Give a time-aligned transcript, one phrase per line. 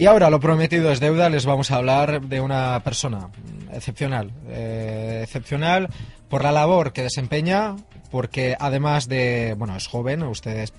[0.00, 3.30] Y ahora, lo prometido es deuda, les vamos a hablar de una persona
[3.72, 4.30] excepcional.
[4.48, 5.88] Eh, excepcional
[6.28, 7.74] por la labor que desempeña,
[8.12, 10.70] porque además de, bueno, es joven, usted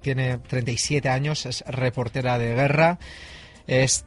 [0.00, 3.00] tiene 37 años, es reportera de guerra,
[3.66, 4.04] es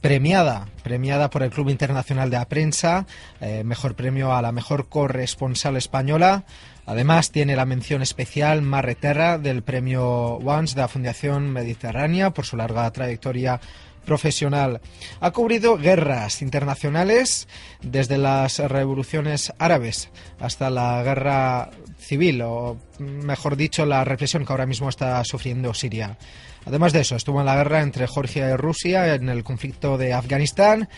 [0.00, 3.06] premiada, premiada por el Club Internacional de la Prensa,
[3.40, 6.42] eh, mejor premio a la mejor corresponsal española.
[6.86, 12.56] Además, tiene la mención especial Marreterra del premio Once de la Fundación Mediterránea por su
[12.56, 13.60] larga trayectoria
[14.04, 14.80] profesional.
[15.20, 17.48] Ha cubrido guerras internacionales
[17.82, 24.66] desde las revoluciones árabes hasta la guerra civil, o mejor dicho, la represión que ahora
[24.66, 26.18] mismo está sufriendo Siria.
[26.66, 30.12] Además de eso, estuvo en la guerra entre Georgia y Rusia, en el conflicto de
[30.12, 30.88] Afganistán,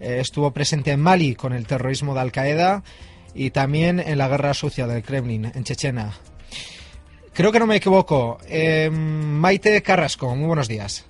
[0.00, 2.82] eh, estuvo presente en Mali con el terrorismo de Al-Qaeda
[3.34, 6.12] y también en la guerra sucia del Kremlin, en Chechena.
[7.34, 8.38] Creo que no me equivoco.
[8.48, 11.06] Eh, Maite Carrasco, muy buenos días.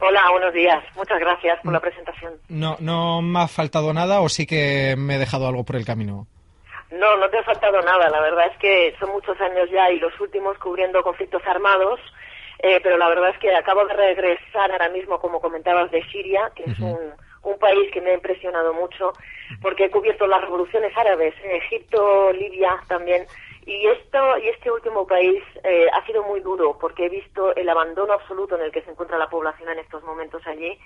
[0.00, 0.82] Hola, buenos días.
[0.96, 2.34] Muchas gracias por la presentación.
[2.48, 5.84] No, ¿No me ha faltado nada o sí que me he dejado algo por el
[5.84, 6.26] camino?
[6.90, 8.10] No, no te ha faltado nada.
[8.10, 12.00] La verdad es que son muchos años ya y los últimos cubriendo conflictos armados.
[12.58, 16.52] Eh, pero la verdad es que acabo de regresar ahora mismo, como comentabas, de Siria,
[16.54, 16.98] que es un,
[17.42, 19.12] un país que me ha impresionado mucho,
[19.60, 23.26] porque he cubierto las revoluciones árabes en Egipto, Libia también,
[23.64, 27.68] y esto y este último país eh, ha sido muy duro porque he visto el
[27.68, 30.76] abandono absoluto en el que se encuentra la población en estos momentos allí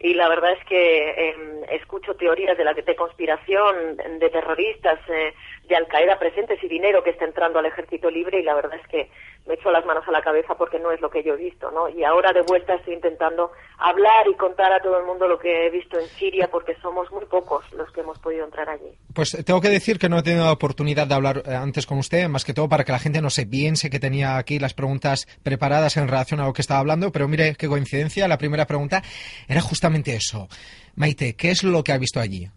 [0.00, 5.34] y la verdad es que em, escucho teorías de la de conspiración de terroristas eh,
[5.64, 8.78] de Al Qaeda presentes y dinero que está entrando al ejército libre y la verdad
[8.80, 9.10] es que
[9.46, 11.70] me echo las manos a la cabeza porque no es lo que yo he visto,
[11.70, 11.88] ¿no?
[11.88, 15.66] Y ahora de vuelta estoy intentando hablar y contar a todo el mundo lo que
[15.66, 18.96] he visto en Siria porque somos muy pocos los que hemos podido entrar allí.
[19.12, 21.98] Pues tengo que decir que no he tenido la oportunidad de hablar eh, antes con
[21.98, 24.74] usted, más que todo para que la gente no se piense que tenía aquí las
[24.74, 28.66] preguntas preparadas en relación a lo que estaba hablando, pero mire qué coincidencia, la primera
[28.66, 29.02] pregunta
[29.48, 30.48] era justamente eso.
[30.94, 32.48] Maite, ¿qué es lo que ha visto allí,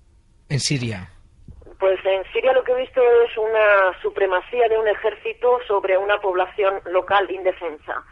[0.49, 1.14] en Siria?
[1.85, 6.19] Pues en Siria lo que he visto es una supremacía de un ejército sobre una
[6.19, 8.03] población local indefensa.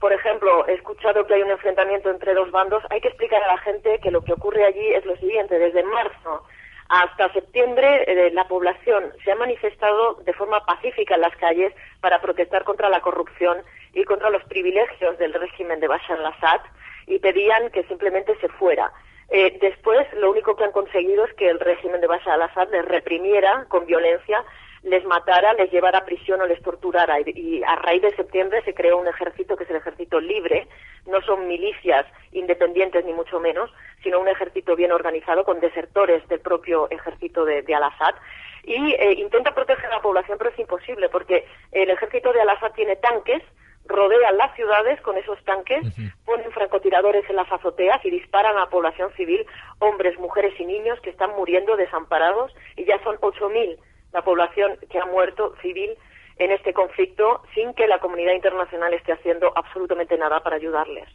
[0.00, 2.82] Por ejemplo, he escuchado que hay un enfrentamiento entre dos bandos.
[2.90, 5.60] Hay que explicar a la gente que lo que ocurre allí es lo siguiente.
[5.60, 6.42] Desde marzo
[6.88, 12.20] hasta septiembre eh, la población se ha manifestado de forma pacífica en las calles para
[12.20, 13.58] protestar contra la corrupción
[13.94, 16.62] y contra los privilegios del régimen de Bashar al-Assad
[17.06, 18.90] y pedían que simplemente se fuera.
[19.30, 22.84] Eh, después, lo único que han conseguido es que el régimen de Bashar al-Assad les
[22.84, 24.44] reprimiera con violencia,
[24.82, 27.20] les matara, les llevara a prisión o les torturara.
[27.20, 30.66] Y, a raíz de septiembre se creó un ejército que es el ejército libre.
[31.06, 33.70] No son milicias independientes ni mucho menos,
[34.02, 38.16] sino un ejército bien organizado con desertores del propio ejército de, Al-Assad.
[38.64, 42.72] Y eh, intenta proteger a la población, pero es imposible porque el ejército de Al-Assad
[42.72, 43.42] tiene tanques
[43.86, 45.84] rodean las ciudades con esos tanques,
[46.24, 49.44] ponen francotiradores en las azoteas y disparan a la población civil,
[49.78, 53.78] hombres, mujeres y niños que están muriendo desamparados y ya son 8.000
[54.12, 55.96] la población que ha muerto civil
[56.40, 61.06] en este conflicto sin que la comunidad internacional esté haciendo absolutamente nada para ayudarles.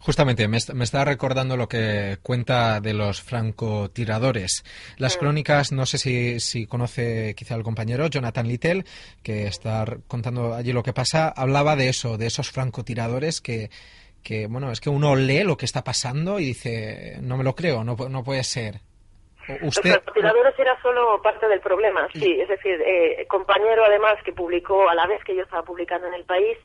[0.00, 4.64] Justamente, me, está recordando lo que cuenta de los francotiradores.
[4.96, 5.20] Las mm.
[5.20, 8.84] crónicas, no sé si, si, conoce quizá el compañero Jonathan Little,
[9.22, 13.68] que está contando allí lo que pasa, hablaba de eso, de esos francotiradores que,
[14.22, 17.54] que bueno, es que uno lee lo que está pasando y dice, no me lo
[17.54, 18.80] creo, no, no puede ser.
[19.60, 22.40] Los francotiradores era solo parte del problema, sí.
[22.40, 26.14] Es decir, eh, compañero además que publicó a la vez que yo estaba publicando en
[26.14, 26.56] el país,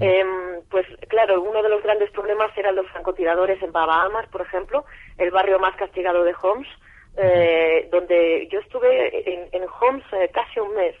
[0.00, 4.42] em, pues claro, uno de los grandes problemas eran los francotiradores en Baba Amar, por
[4.42, 4.84] ejemplo,
[5.18, 6.68] el barrio más castigado de Homs,
[7.16, 10.94] eh, donde yo estuve en, Homs eh, casi un mes.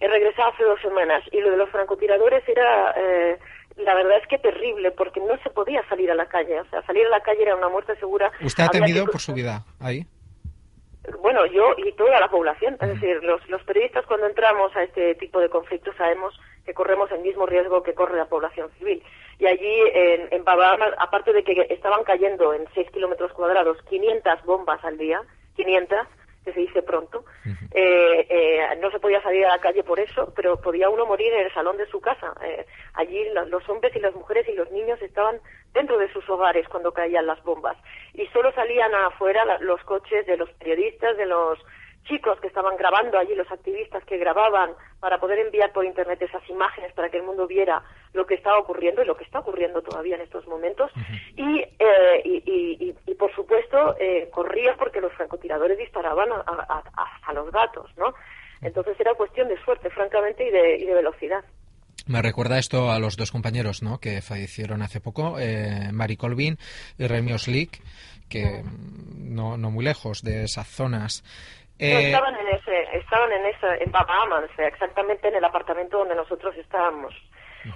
[0.00, 2.94] He regresado hace dos semanas y lo de los francotiradores era
[3.76, 6.60] la verdad es que terrible, porque no se podía salir a la calle.
[6.60, 8.30] O sea, salir a la calle era una muerte segura.
[8.42, 10.06] ¿Usted ha temido por su vida ahí?
[11.20, 12.76] Bueno, yo y toda la población.
[12.80, 17.10] Es decir, los, los periodistas cuando entramos a este tipo de conflictos sabemos que corremos
[17.10, 19.02] el mismo riesgo que corre la población civil.
[19.38, 20.44] Y allí en, en
[20.98, 25.20] aparte de que estaban cayendo en 6 kilómetros cuadrados 500 bombas al día,
[25.56, 25.98] 500,
[26.44, 27.24] que se dice pronto.
[27.74, 31.32] Eh, eh, no se podía salir a la calle por eso, pero podía uno morir
[31.32, 32.34] en el salón de su casa.
[32.44, 35.40] Eh, allí los hombres y las mujeres y los niños estaban
[35.72, 37.76] dentro de sus hogares cuando caían las bombas
[38.14, 41.58] y solo salían afuera los coches de los periodistas, de los
[42.04, 46.48] chicos que estaban grabando allí, los activistas que grababan para poder enviar por Internet esas
[46.48, 49.82] imágenes para que el mundo viera lo que estaba ocurriendo y lo que está ocurriendo
[49.82, 50.90] todavía en estos momentos.
[51.36, 52.41] Eh, y, y,
[53.98, 58.14] eh, corría porque los francotiradores disparaban a, los gatos, ¿no?
[58.60, 61.44] Entonces era cuestión de suerte, francamente, y de, y de velocidad.
[62.06, 63.98] Me recuerda esto a los dos compañeros ¿no?
[63.98, 66.58] que fallecieron hace poco, eh, Mari Colvin
[66.98, 67.80] y Remy Oslik,
[68.28, 68.62] que
[69.18, 71.22] no, no muy lejos de esas zonas.
[71.78, 76.56] Eh, estaban en ese, estaban en esa, en Bahamas, exactamente en el apartamento donde nosotros
[76.56, 77.14] estábamos.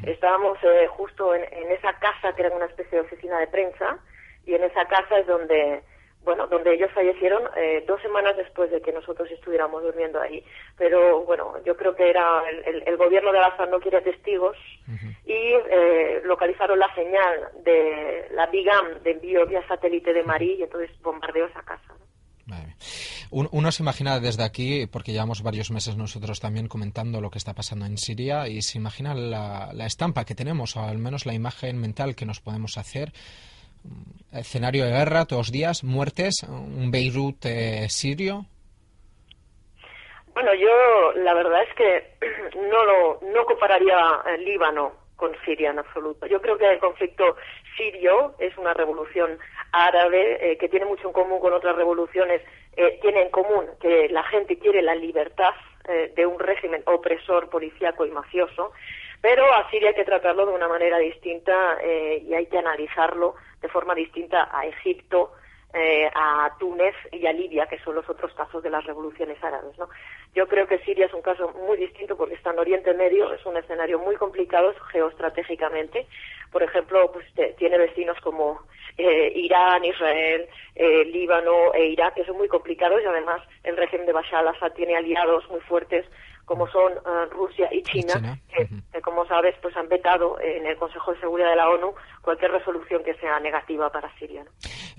[0.02, 3.99] Estábamos eh, justo en, esa casa que era una especie de oficina de prensa
[4.44, 5.82] y en esa casa es donde,
[6.26, 10.44] bueno, donde ellos fallecieron eh, dos semanas después de que nosotros estuviéramos durmiendo ahí.
[10.76, 14.56] Pero bueno, yo creo que era el, gobierno de Al-Assad no quiere testigos
[15.25, 15.55] y
[16.25, 21.46] localizaron la señal de la BIGAM de envío vía satélite de Marí y entonces bombardeó
[21.46, 21.94] esa casa.
[23.31, 27.55] Uno se imagina desde aquí, porque llevamos varios meses nosotros también comentando lo que está
[27.55, 31.78] pasando en Siria, y se imagina la, estampa que tenemos, o al menos la imagen
[31.78, 33.12] mental que nos podemos hacer.
[34.33, 38.44] Escenario de guerra, todos días, muertes, un Beirut eh, sirio.
[40.35, 42.17] Bueno, yo la verdad es que
[42.71, 43.97] no lo no compararía
[44.35, 46.27] el Líbano con Siria en absoluto.
[46.27, 47.37] Yo creo que el conflicto
[47.77, 49.38] sirio es una revolución
[49.73, 52.43] árabe eh, que tiene mucho en común con otras revoluciones,
[52.77, 55.55] eh, tiene en común que la gente quiere la libertad
[55.88, 58.73] eh, de un régimen opresor, policíaco y mafioso,
[59.21, 63.35] pero a Siria hay que tratarlo de una manera distinta y hay que analizarlo
[63.67, 65.33] de forma distinta a Egipto,
[66.15, 69.77] a Túnez y a Libia, que son los otros casos de las revoluciones árabes.
[69.77, 69.89] ¿no?
[70.35, 73.45] Yo creo que Siria es un caso muy distinto porque está en Oriente Medio, es
[73.45, 76.07] un escenario muy complicado geoestratégicamente.
[76.51, 77.27] Por ejemplo, pues
[77.59, 78.63] tiene vecinos como
[78.97, 84.07] eh, Irán, Israel, eh, Líbano e Irak, que son muy complicados y además el régimen
[84.07, 86.07] de Bashar al-Assad tiene aliados muy fuertes
[86.47, 91.13] como son eh, Rusia y China, que, como sabes pues han vetado en el Consejo
[91.13, 94.45] de Seguridad de la ONU cualquier resolución que sea negativa para Siria.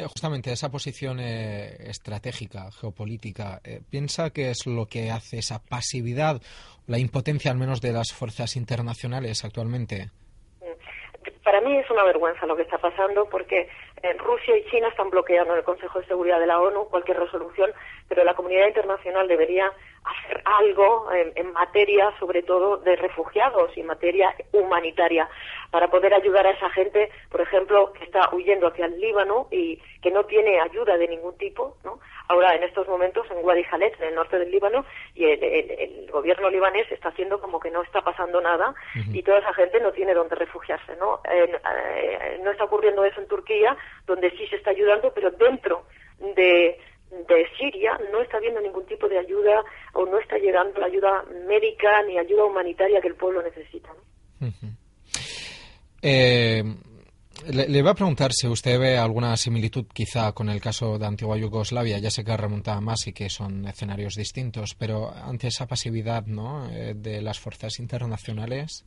[0.05, 3.59] justamente esa posición estratégica, geopolítica,
[3.89, 6.39] ¿piensa que es lo que hace esa pasividad,
[6.85, 10.11] la impotencia al menos de las fuerzas internacionales actualmente?
[11.47, 13.69] para mí es una vergüenza lo que está pasando porque
[14.03, 17.17] eh, Rusia y China están bloqueando en el Consejo de Seguridad de la ONU cualquier
[17.17, 17.71] resolución,
[18.09, 19.71] pero la comunidad internacional debería
[20.09, 25.27] hacer algo en, materia, sobre todo, de refugiados y materia humanitaria,
[25.71, 29.77] para poder ayudar a esa gente, por ejemplo, que está huyendo hacia el Líbano y
[30.01, 31.99] que no tiene ayuda de ningún tipo, ¿no?
[32.29, 36.49] Ahora, en estos momentos, en Wadi Khaled, en el norte del Líbano, y el, gobierno
[36.49, 38.73] libanés está haciendo como que no está pasando nada
[39.13, 41.19] y toda esa gente no tiene dónde refugiarse, ¿no?
[41.29, 45.83] Eh, no está ocurriendo eso en Turquía, donde sí se está ayudando, pero dentro
[46.19, 46.79] de
[47.11, 49.63] de Siria no está habiendo ningún tipo de ayuda
[49.93, 53.89] o no está llegando la ayuda médica ni ayuda humanitaria que el pueblo necesita.
[56.01, 56.63] Eh,
[57.49, 61.37] le, va a preguntar si usted ve alguna similitud quizá con el caso de antigua
[61.37, 61.99] Yugoslavia.
[61.99, 66.69] Ya sé que remonta más y que son escenarios distintos, pero ante esa pasividad ¿no?
[66.71, 68.85] Eh, de las fuerzas internacionales.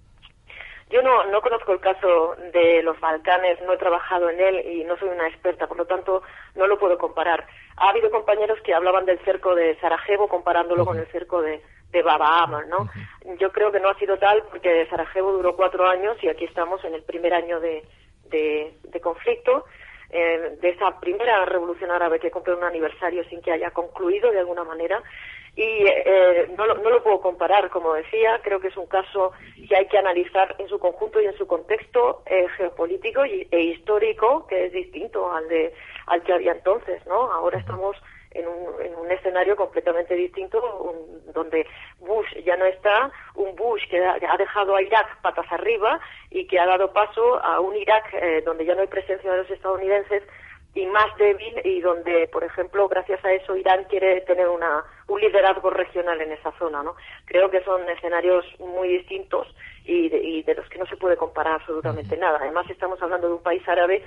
[0.90, 4.84] Yo no, no conozco el caso de los Balcanes, no he trabajado en él y
[4.84, 6.22] no soy una experta, por lo tanto
[6.56, 7.46] no lo puedo comparar.
[7.76, 12.02] Ha habido compañeros que hablaban del cerco de Sarajevo comparándolo con el cerco de, de
[12.02, 12.88] Baba Amar, ¿no?
[13.38, 16.84] Yo creo que no ha sido tal porque Sarajevo duró cuatro años y aquí estamos
[16.84, 17.84] en el primer año de,
[18.30, 19.64] de, conflicto.
[20.12, 24.40] Eh, de esa primera revolución árabe que cumple un aniversario sin que haya concluido de
[24.40, 25.00] alguna manera
[25.60, 29.32] y eh, no, no, lo puedo comparar, como decía, creo que es un caso
[29.68, 33.60] que hay que analizar en su conjunto y en su contexto eh, geopolítico y, e
[33.60, 35.74] histórico, que es distinto al, de,
[36.06, 37.30] al que había entonces, ¿no?
[37.30, 37.94] Ahora estamos
[38.30, 40.94] en un, en un escenario completamente distinto,
[41.34, 41.66] donde
[41.98, 46.00] Bush ya no está, un Bush que ha, dejado a Irak patas arriba
[46.30, 49.38] y que ha dado paso a un Irak eh, donde ya no hay presencia de
[49.38, 50.22] los estadounidenses
[50.74, 55.20] y más débil y donde, por ejemplo, gracias a eso Irán quiere tener una, un
[55.20, 56.94] liderazgo regional en esa zona, ¿no?
[57.24, 59.48] Creo que son escenarios muy distintos
[59.84, 62.38] y de, y de los que no se puede comparar absolutamente nada.
[62.40, 64.04] Además, estamos hablando de un país árabe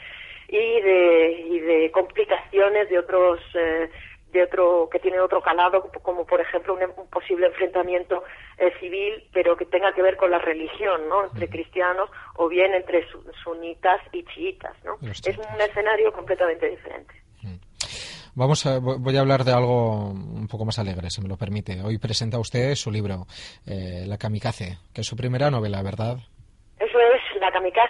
[0.48, 3.90] y de, y de complicaciones de otros eh,
[4.34, 8.24] de otro que tiene otro calado como por ejemplo un, posible enfrentamiento
[8.58, 12.74] eh, civil pero que tenga que ver con la religión no entre cristianos o bien
[12.74, 13.08] entre
[13.44, 17.14] sunitas y chiitas no es un escenario completamente diferente.
[18.36, 21.82] Vamos a, voy a hablar de algo un poco más alegre, si me lo permite.
[21.84, 23.28] Hoy presenta usted su libro,
[23.68, 26.18] eh, La Kamikaze, que es su primera novela, ¿verdad?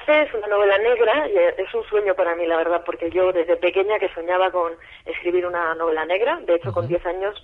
[0.08, 3.56] Es, una novela negra y es un sueño para mí, la verdad, porque yo desde
[3.58, 4.74] pequeña que soñaba con
[5.06, 7.44] escribir una novela negra, de hecho con 10 años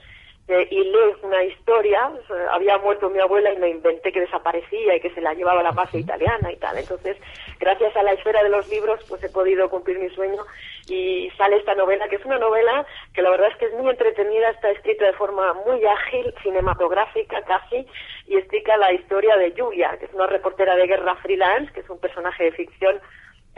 [0.50, 2.12] y leí una historia,
[2.52, 5.64] había muerto mi abuela y me inventé que desaparecía y que se la llevaba a
[5.64, 6.78] la mafia italiana y tal.
[6.78, 7.18] Entonces,
[7.60, 10.44] gracias a la esfera de los libros, pues he podido cumplir mi sueño
[10.88, 13.90] y sale esta novela, que es una novela que la verdad es que es muy
[13.90, 17.86] entretenida, está escrita de forma muy ágil, cinematográfica casi,
[18.28, 21.90] y explica la historia de Julia, que es una reportera de guerra freelance, que es
[21.90, 23.00] un personaje de ficción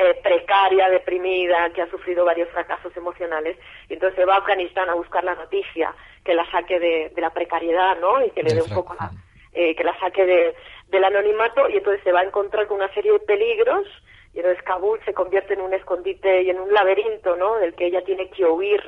[0.01, 4.89] eh, precaria, deprimida, que ha sufrido varios fracasos emocionales, y entonces se va a Afganistán
[4.89, 5.93] a buscar la noticia
[6.23, 8.25] que la saque de, la precariedad, ¿no?
[8.25, 9.11] Y que le dé un poco la,
[9.53, 10.55] eh, que la saque de,
[10.87, 13.85] del anonimato, y entonces se va a encontrar con una serie de peligros,
[14.33, 17.57] y entonces Kabul se convierte en un escondite y en un laberinto, ¿no?
[17.57, 18.81] Del que ella tiene que huir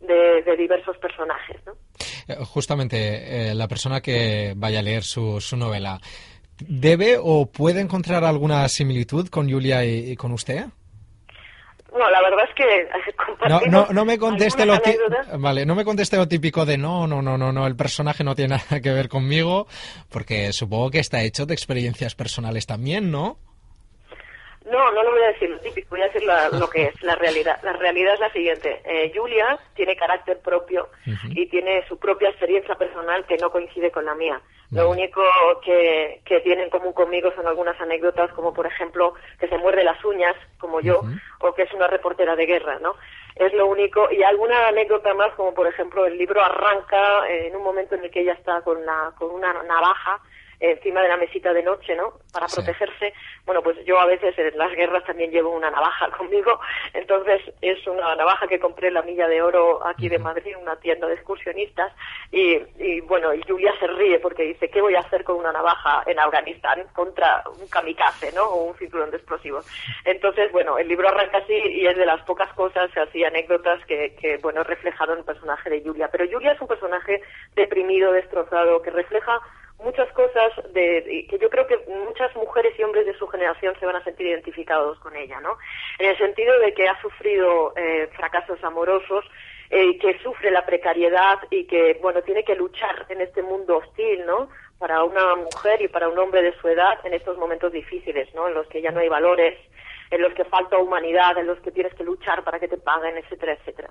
[0.00, 1.72] de, diversos personajes, ¿no?
[2.28, 5.98] Eh, justamente, la persona que vaya a leer su, su novela,
[6.58, 10.66] ¿Debe o puede encontrar alguna similitud con Julia y, con usted?
[11.92, 14.80] No, la verdad es que no, no, no me conteste lo
[15.38, 18.34] vale, no me conteste lo típico de no, no, no, no, no, el personaje no
[18.34, 19.66] tiene nada que ver conmigo,
[20.10, 23.38] porque supongo que está hecho de experiencias personales también, ¿no?
[24.72, 27.14] No, no lo voy a decir lo típico, voy a decir lo que es la
[27.14, 27.60] realidad.
[27.62, 28.80] La realidad es la siguiente.
[28.86, 30.88] Eh, Julia tiene carácter propio
[31.28, 34.40] y tiene su propia experiencia personal que no coincide con la mía.
[34.70, 35.20] Lo único
[35.62, 39.84] que, que tiene en común conmigo son algunas anécdotas, como por ejemplo que se muerde
[39.84, 41.02] las uñas, como yo,
[41.40, 42.94] o que es una reportera de guerra, ¿no?
[43.36, 44.10] Es lo único.
[44.10, 48.10] Y alguna anécdota más, como por ejemplo el libro arranca en un momento en el
[48.10, 50.22] que ella está con, la, con una navaja
[50.62, 52.14] encima de la mesita de noche, ¿no?
[52.32, 53.12] Para protegerse.
[53.44, 56.60] Bueno, pues yo a veces en las guerras también llevo una navaja conmigo,
[56.94, 60.76] entonces es una navaja que compré en la Milla de Oro aquí de Madrid, una
[60.76, 61.92] tienda de excursionistas,
[62.30, 65.52] y, y bueno, y Julia se ríe porque dice, ¿qué voy a hacer con una
[65.52, 68.44] navaja en Afganistán contra un kamikaze, ¿no?
[68.44, 69.66] O un cinturón de explosivos.
[70.04, 74.14] Entonces, bueno, el libro arranca así y es de las pocas cosas, así anécdotas que,
[74.20, 76.08] que bueno, en el personaje de Julia.
[76.10, 77.22] Pero Julia es un personaje
[77.54, 79.40] deprimido, destrozado, que refleja
[79.82, 83.86] muchas cosas de, que yo creo que muchas mujeres y hombres de su generación se
[83.86, 85.58] van a sentir identificados con ella, ¿no?
[85.98, 89.24] En el sentido de que ha sufrido eh, fracasos amorosos,
[89.70, 94.26] eh, que sufre la precariedad y que, bueno, tiene que luchar en este mundo hostil,
[94.26, 94.48] ¿no?
[94.78, 98.48] Para una mujer y para un hombre de su edad en estos momentos difíciles, ¿no?
[98.48, 99.58] En los que ya no hay valores,
[100.12, 103.16] en los que falta humanidad, en los que tienes que luchar para que te paguen,
[103.16, 103.90] etcétera, etcétera.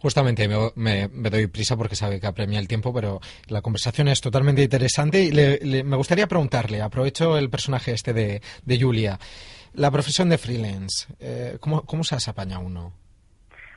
[0.00, 4.62] Justamente me, doy prisa porque sabe que apremia el tiempo, pero la conversación es totalmente
[4.62, 8.40] interesante y me gustaría preguntarle, aprovecho el personaje este de,
[8.80, 9.18] Julia,
[9.74, 12.92] la profesión de freelance, eh, ¿cómo, ¿cómo se apaña uno?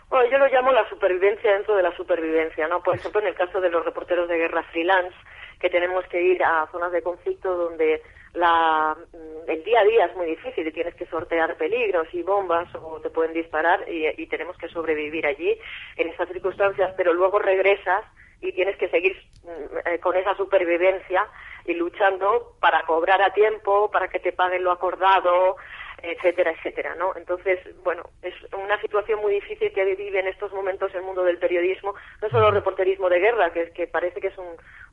[0.09, 2.81] Bueno, yo lo llamo la supervivencia dentro de la supervivencia, ¿no?
[2.81, 5.15] Por ejemplo, en el caso de los reporteros de guerra freelance,
[5.59, 8.01] que tenemos que ir a zonas de conflicto donde
[8.35, 12.21] la, mm, el día a día es muy difícil y tienes que sortear peligros y
[12.23, 15.57] bombas o te pueden disparar y, tenemos que sobrevivir allí
[15.97, 18.03] en esas circunstancias, pero luego regresas
[18.41, 21.27] y tienes que seguir mm, eh, con esa supervivencia
[21.65, 25.57] y luchando para cobrar a tiempo, para que te paguen lo acordado,
[26.01, 27.13] etcétera, etcétera, ¿no?
[27.15, 31.37] Entonces, bueno, es una situación muy difícil que vive en estos momentos el mundo del
[31.37, 34.35] periodismo, no solo el reporterismo de guerra, que, que parece que es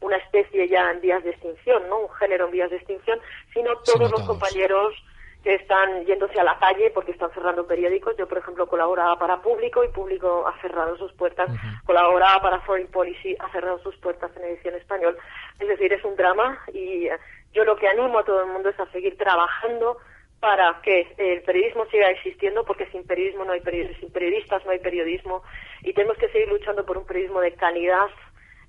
[0.01, 2.01] una especie ya en vías de extinción, ¿no?
[2.01, 3.21] Un género en vías de extinción,
[3.53, 4.95] sino todos los compañeros
[5.43, 8.17] que están yéndose a la calle porque están cerrando periódicos.
[8.17, 11.51] Yo, por ejemplo, colaboraba para Público y Público ha cerrado sus puertas.
[11.85, 15.19] Colaboraba para Foreign Policy, ha cerrado sus puertas en edición español.
[15.59, 17.09] Es decir, es un drama y
[17.53, 19.99] yo lo que animo a todo el mundo es a seguir trabajando
[20.43, 24.73] para que el periodismo siga existiendo, porque sin periodismo no hay periodistas, sin periodistas no
[24.73, 25.45] hay periodismo,
[25.83, 28.09] y tenemos que seguir luchando por un periodismo de calidad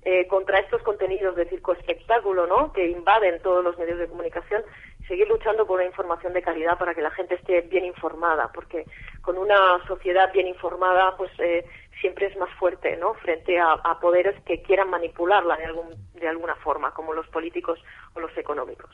[0.04, 2.72] eh, contra estos contenidos de circo espectáculo, ¿no?
[2.72, 4.62] Que invaden todos los medios de comunicación,
[5.08, 8.84] seguir luchando por una información de calidad para que la gente esté bien informada, porque
[9.20, 11.64] con una sociedad bien informada, pues eh,
[12.00, 13.14] siempre es más fuerte, ¿no?
[13.14, 17.78] Frente a, poderes que quieran manipularla de, algún, de alguna forma, como los políticos
[18.14, 18.90] o los económicos.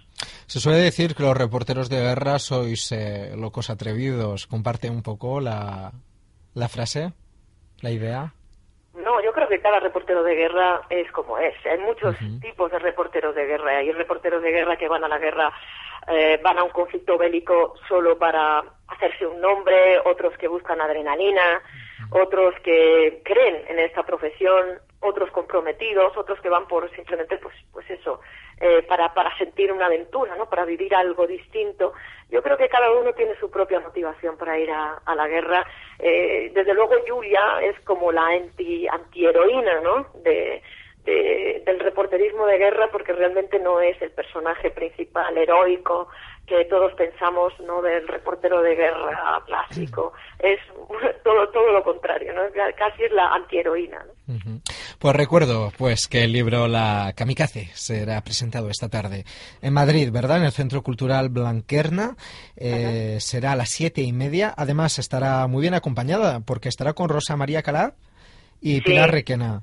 [0.47, 4.47] Se suele decir que los reporteros de guerra sois eh, locos atrevidos.
[4.47, 5.93] ¿Comparte un poco la,
[6.55, 7.13] la frase,
[7.81, 8.33] la idea?
[8.95, 11.55] No, yo creo que cada reportero de guerra es como es.
[11.65, 13.79] Hay muchos tipos de reporteros de guerra.
[13.79, 15.53] Hay reporteros de guerra que van a la guerra,
[16.09, 21.63] eh, van a un conflicto bélico solo para hacerse un nombre, otros que buscan adrenalina,
[22.11, 27.89] otros que creen en esta profesión otros comprometidos, otros que van por simplemente, pues, pues
[27.91, 28.21] eso,
[28.61, 30.49] eh, para, para sentir una aventura, ¿no?
[30.49, 31.95] Para vivir algo distinto.
[32.29, 35.67] Yo creo que cada uno tiene su propia motivación para ir a, la guerra.
[35.99, 40.07] Eh, desde luego Julia es como la anti, antiheroína, ¿no?
[40.23, 40.63] De,
[41.05, 46.09] de, del reporterismo de guerra porque realmente no es el personaje principal heroico
[46.59, 50.13] que todos pensamos no del reportero de guerra clásico.
[50.39, 50.59] Es
[51.25, 52.43] todo todo lo contrario no
[52.77, 54.61] casi es la antiheroína ¿no?
[54.99, 59.25] pues recuerdo pues que el libro La Kamikaze será presentado esta tarde
[59.63, 62.17] en Madrid verdad en el Centro Cultural Blanquerna.
[62.57, 64.53] Eh, será a las siete y media.
[64.57, 67.95] Además estará muy bien acompañada porque estará con Rosa María Calá
[68.61, 68.81] y Sí.
[68.83, 69.63] Pilar Requena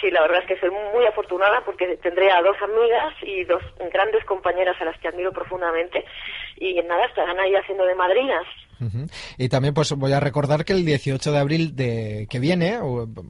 [0.00, 3.62] Sí, la verdad es que soy muy afortunada porque tendré a dos amigas y dos
[3.92, 6.04] grandes compañeras a las que admiro profundamente
[6.56, 8.44] y nada, estarán ahí haciendo de madrinas.
[9.36, 12.78] Y también pues voy a recordar que el 18 de abril de que viene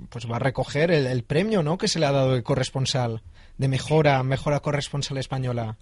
[0.08, 1.76] pues va a recoger el, el premio ¿no?
[1.76, 3.20] que se le ha dado de corresponsal
[3.58, 5.76] de mejora mejora corresponsal española.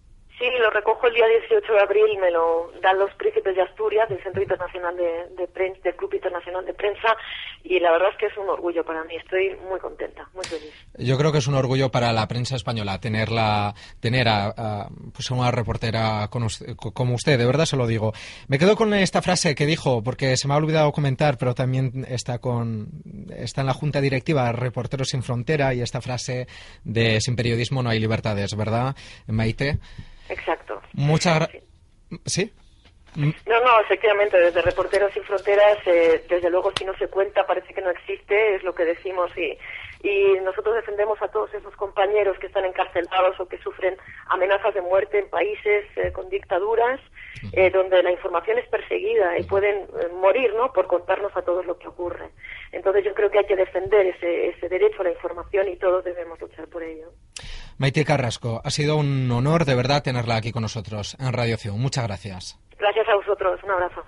[1.09, 4.97] El día 18 de abril, me lo dan los príncipes de Asturias del Centro Internacional
[4.97, 7.17] de, de Prensa, del Club Internacional de Prensa
[7.65, 10.73] y la verdad es que es un orgullo para mí, estoy muy contenta, muy feliz.
[10.99, 15.31] Yo creo que es un orgullo para la prensa española tenerla tener a, a, pues
[15.31, 18.13] una reportera con usted- co- como usted, de verdad se lo digo.
[18.49, 22.05] Me quedo con esta frase que dijo porque se me ha olvidado comentar, pero también
[22.09, 22.89] está con
[23.37, 26.47] está en la junta directiva Reporteros sin Frontera y esta frase
[26.85, 28.95] de sin periodismo no hay libertades, ¿verdad,
[29.27, 29.79] Maite?
[30.29, 30.58] Exacto.
[30.99, 31.63] Muchas gracias.
[32.27, 32.53] ¿Sí?
[33.15, 37.73] No, no, efectivamente, desde Reporteros Sin Fronteras, eh, desde luego si no se cuenta parece
[37.73, 39.57] que no existe, es lo que decimos y,
[40.03, 43.97] y nosotros defendemos a todos esos compañeros que están encarcelados o que sufren
[44.29, 47.01] amenazas de muerte en países eh, con dictaduras
[47.53, 51.67] eh, donde la información es perseguida y pueden eh, morir, ¿no?, por contarnos a todos
[51.67, 52.31] lo que ocurre.
[52.73, 56.05] Entonces yo creo que hay que defender ese, ese derecho a la información y todos
[56.05, 57.11] debemos luchar por ello.
[57.79, 61.81] Maite Carrasco, ha sido un honor de verdad tenerla aquí con nosotros en Radio Acción.
[61.81, 62.59] Muchas gracias.
[62.79, 64.05] Gracias a vosotros, un abrazo.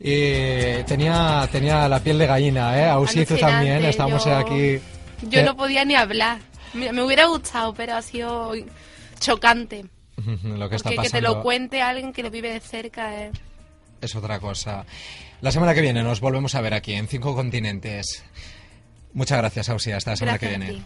[0.00, 2.88] Y tenía, tenía la piel de gallina, ¿eh?
[2.88, 4.78] Ausi, tú también, estamos yo- aquí.
[5.22, 6.38] Yo Eh, no podía ni hablar.
[6.74, 8.52] Me, me hubiera gustado, pero ha sido
[9.20, 9.84] chocante.
[10.44, 13.22] Lo que está Porque que te pasando lo cuente alguien que lo vive de cerca
[13.22, 13.30] eh.
[14.00, 14.84] es otra cosa.
[15.40, 18.24] La semana que viene nos volvemos a ver aquí en Cinco Continentes.
[19.12, 19.92] Muchas gracias, Ausi.
[19.92, 20.84] Hasta la semana Gracias que viene.